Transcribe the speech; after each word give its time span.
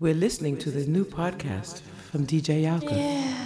We're 0.00 0.12
listening 0.12 0.58
to 0.58 0.72
the 0.72 0.84
new 0.90 1.04
podcast 1.04 1.80
from 2.10 2.26
DJ 2.26 2.64
Jauche. 2.64 2.90
Yeah. 2.90 3.43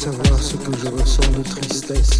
savoir 0.00 0.42
ce 0.42 0.56
que 0.56 0.74
je 0.78 0.88
ressens 0.88 1.30
de 1.36 1.42
tristesse. 1.42 2.16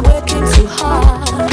working 0.00 0.52
too 0.54 0.66
hard. 0.68 1.51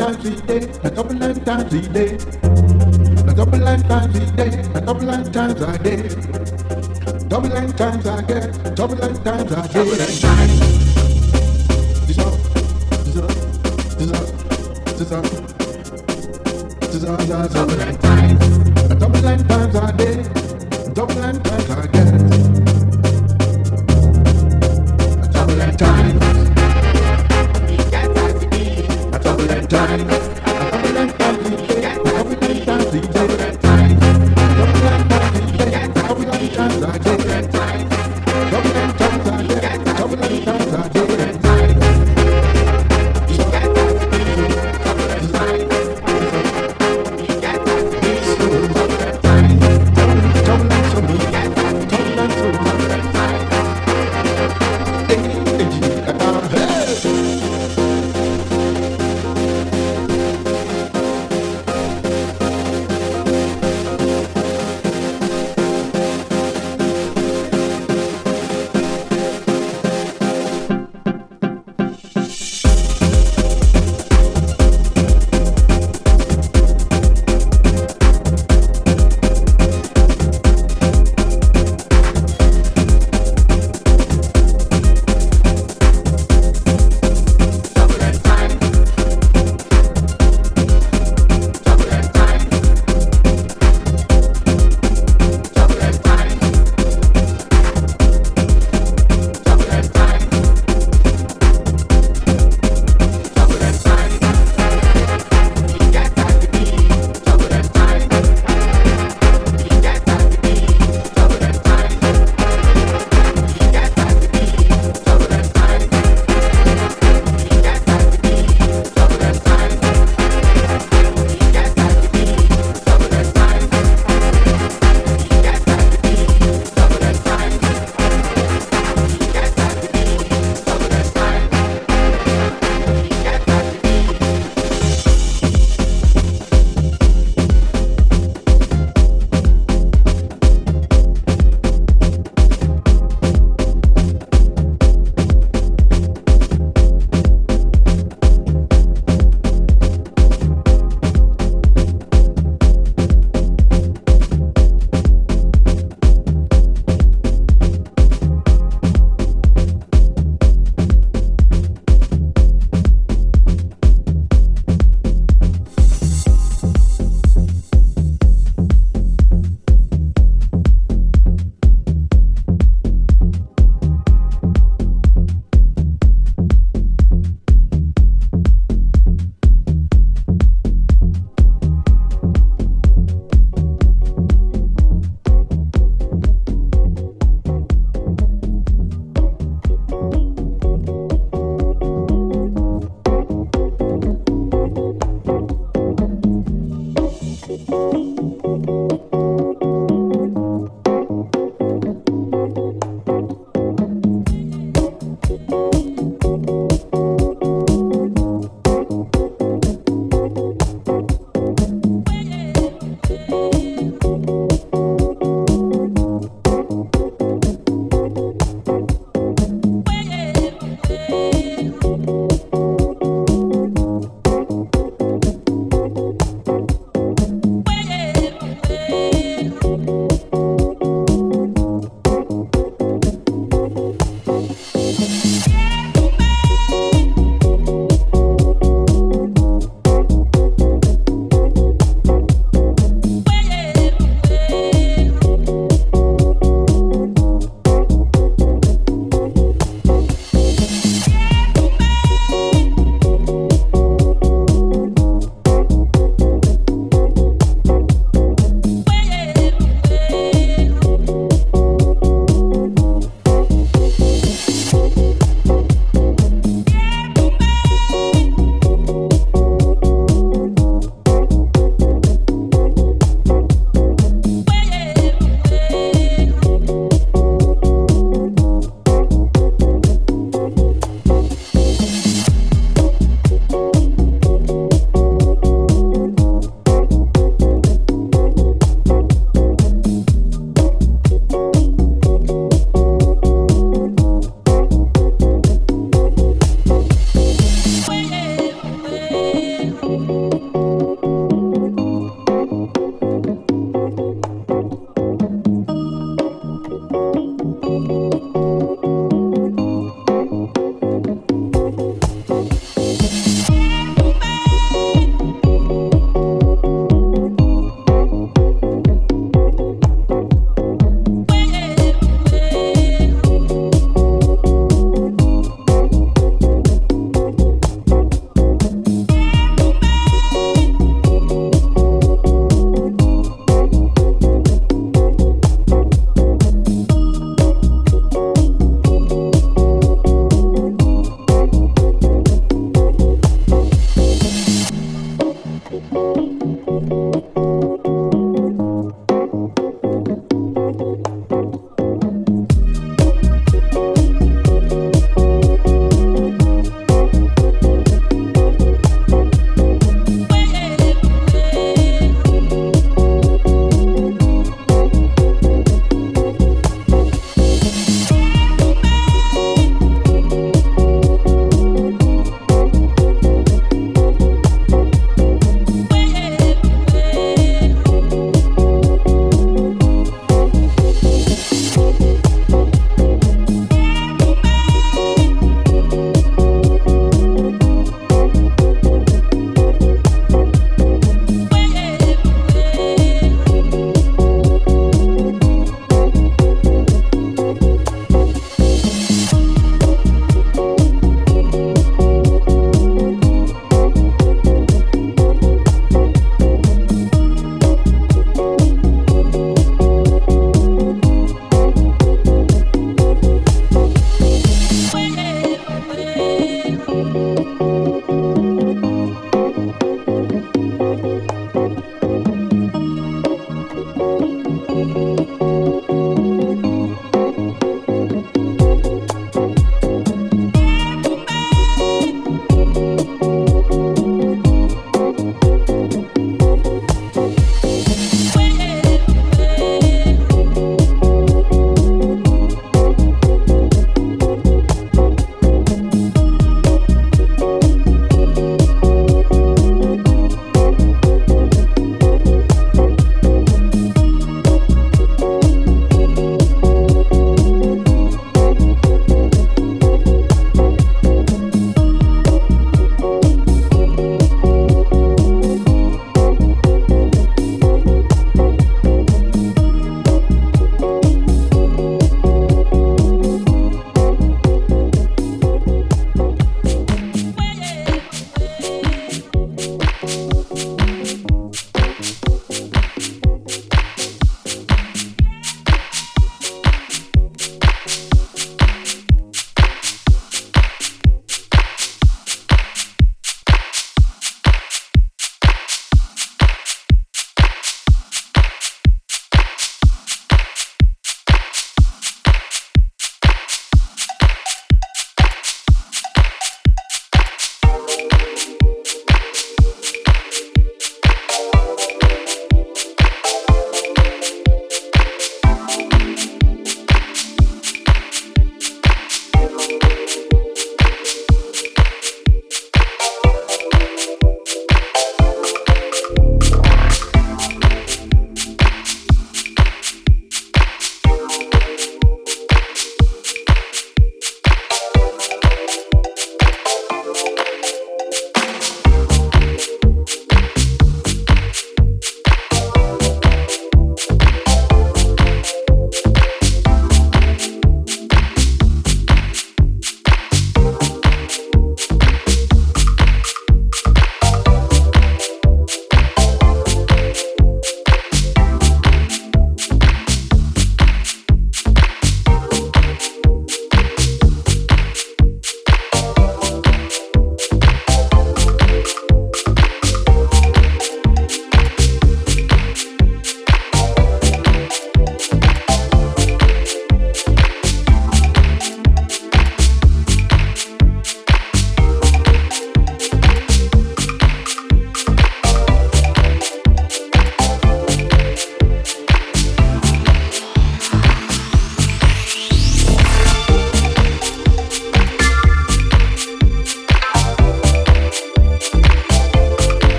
lifetimes 0.00 0.30
each 0.30 0.46
day, 0.46 0.62
a 0.82 0.90
couple 0.90 1.16
lifetimes 1.16 1.74
each 1.74 1.92
day. 1.92 2.16
A 3.28 3.34
couple 3.34 3.58
lifetimes 3.58 4.16
each 4.16 4.34
day, 4.34 4.48
a 4.74 4.80
couple 4.80 5.06
lifetimes 5.06 5.62
I 5.62 5.76
get. 5.76 7.28
Double 7.28 7.50
lifetimes 7.50 8.06
I 8.06 8.22
get, 8.22 8.74
double 8.74 8.96
lifetimes 8.96 9.52
I 9.52 9.66
get. 9.66 9.74
Double 9.74 9.90
lifetimes. 9.90 10.60
This 12.06 12.18
up, 12.18 12.32
this 13.04 13.16
up, 13.18 13.28
this 13.98 14.12
up, 14.12 14.26
this 14.96 15.12
up, 15.12 15.24
this 16.80 17.04
up, 17.04 17.18
this 17.18 17.30
up. 17.30 17.52
Double 17.52 17.76
lifetimes. 17.76 18.90
A 18.90 18.94
double 18.94 19.20
lifetimes 19.20 19.76
I 19.76 19.92
get, 19.92 20.94
double 20.94 21.14
lifetimes 21.16 21.70
I 21.70 21.86
get. 21.88 22.49
done. 29.70 30.29